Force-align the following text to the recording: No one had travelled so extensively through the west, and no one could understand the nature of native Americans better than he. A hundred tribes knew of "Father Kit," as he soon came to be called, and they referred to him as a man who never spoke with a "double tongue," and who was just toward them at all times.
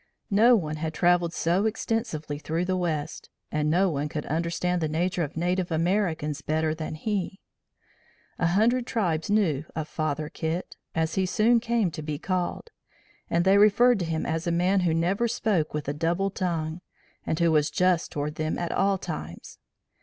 No 0.31 0.55
one 0.55 0.77
had 0.77 0.95
travelled 0.95 1.31
so 1.31 1.67
extensively 1.67 2.39
through 2.39 2.65
the 2.65 2.75
west, 2.75 3.29
and 3.51 3.69
no 3.69 3.87
one 3.91 4.09
could 4.09 4.25
understand 4.25 4.81
the 4.81 4.87
nature 4.87 5.21
of 5.21 5.37
native 5.37 5.69
Americans 5.71 6.41
better 6.41 6.73
than 6.73 6.95
he. 6.95 7.39
A 8.39 8.47
hundred 8.47 8.87
tribes 8.87 9.29
knew 9.29 9.63
of 9.75 9.87
"Father 9.87 10.27
Kit," 10.27 10.75
as 10.95 11.13
he 11.13 11.27
soon 11.27 11.59
came 11.59 11.91
to 11.91 12.01
be 12.01 12.17
called, 12.17 12.71
and 13.29 13.45
they 13.45 13.59
referred 13.59 13.99
to 13.99 14.05
him 14.05 14.25
as 14.25 14.47
a 14.47 14.51
man 14.51 14.79
who 14.79 14.93
never 14.95 15.27
spoke 15.27 15.71
with 15.71 15.87
a 15.87 15.93
"double 15.93 16.31
tongue," 16.31 16.81
and 17.23 17.37
who 17.37 17.51
was 17.51 17.69
just 17.69 18.11
toward 18.11 18.33
them 18.33 18.57
at 18.57 18.71
all 18.71 18.97
times. 18.97 19.59